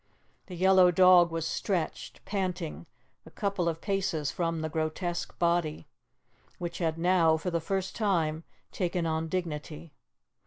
[0.47, 2.87] The yellow dog was stretched, panting,
[3.23, 5.85] a couple of paces from the grotesque body,
[6.57, 9.93] which had now, for the first time, taken on dignity.